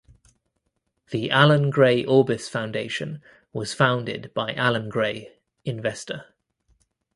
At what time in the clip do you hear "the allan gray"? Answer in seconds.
1.11-2.03